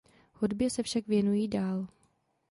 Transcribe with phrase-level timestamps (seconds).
[0.33, 1.87] Hudbě se však věnují dál.